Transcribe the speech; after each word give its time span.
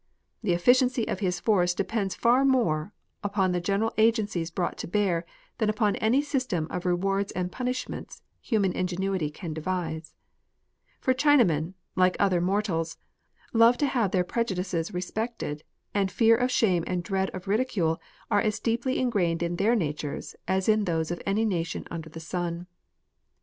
The 0.41 0.53
efficiency 0.53 1.07
of 1.07 1.19
his 1.19 1.39
force 1.39 1.75
depends 1.75 2.15
far 2.15 2.43
more 2.43 2.91
upon 3.23 3.51
the 3.51 3.63
moral 3.69 3.93
agencies 3.99 4.49
brought 4.49 4.75
to 4.79 4.87
bear 4.87 5.27
than 5.59 5.69
upon 5.69 5.95
any 5.97 6.23
system 6.23 6.65
of 6.71 6.87
rewards 6.87 7.31
and 7.33 7.51
punish 7.51 7.87
ments 7.87 8.23
human 8.41 8.71
ingenuity 8.73 9.29
can 9.29 9.53
devise; 9.53 10.15
for 10.99 11.13
Chinamen, 11.13 11.75
like 11.95 12.17
other 12.19 12.41
mortals, 12.41 12.97
love 13.53 13.77
to 13.77 13.85
have 13.85 14.09
their 14.09 14.23
prejudices 14.23 14.91
respected, 14.91 15.63
and 15.93 16.11
fear 16.11 16.35
of 16.35 16.49
shame 16.49 16.83
and 16.87 17.03
dread 17.03 17.29
of 17.29 17.47
ridicule 17.47 18.01
are 18.31 18.41
as 18.41 18.59
deeply 18.59 18.97
ingrained 18.97 19.43
in 19.43 19.57
their 19.57 19.75
natures 19.75 20.35
as 20.47 20.67
in 20.67 20.85
those 20.85 21.11
of 21.11 21.21
any 21.27 21.45
nation 21.45 21.85
under 21.91 22.09
the 22.09 22.19
sun. 22.19 22.65